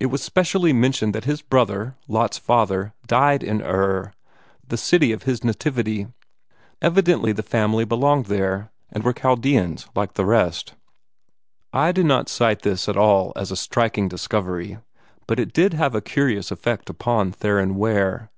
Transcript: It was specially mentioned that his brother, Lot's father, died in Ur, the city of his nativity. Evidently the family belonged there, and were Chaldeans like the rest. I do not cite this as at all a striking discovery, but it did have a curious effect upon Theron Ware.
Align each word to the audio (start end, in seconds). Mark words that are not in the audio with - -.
It 0.00 0.06
was 0.06 0.22
specially 0.22 0.72
mentioned 0.72 1.14
that 1.14 1.26
his 1.26 1.42
brother, 1.42 1.94
Lot's 2.08 2.38
father, 2.38 2.94
died 3.06 3.42
in 3.42 3.60
Ur, 3.60 4.14
the 4.66 4.78
city 4.78 5.12
of 5.12 5.24
his 5.24 5.44
nativity. 5.44 6.06
Evidently 6.80 7.32
the 7.32 7.42
family 7.42 7.84
belonged 7.84 8.24
there, 8.24 8.70
and 8.90 9.04
were 9.04 9.12
Chaldeans 9.12 9.86
like 9.94 10.14
the 10.14 10.24
rest. 10.24 10.76
I 11.74 11.92
do 11.92 12.02
not 12.02 12.30
cite 12.30 12.62
this 12.62 12.84
as 12.88 12.92
at 12.92 12.96
all 12.96 13.34
a 13.36 13.44
striking 13.54 14.08
discovery, 14.08 14.78
but 15.26 15.38
it 15.38 15.52
did 15.52 15.74
have 15.74 15.94
a 15.94 16.00
curious 16.00 16.50
effect 16.50 16.88
upon 16.88 17.30
Theron 17.30 17.74
Ware. 17.76 18.30